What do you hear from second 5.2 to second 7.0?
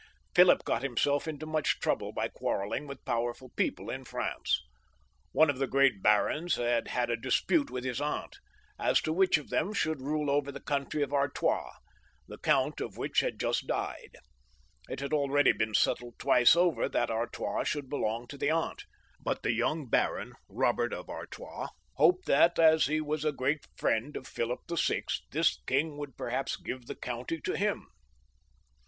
One of the great barons had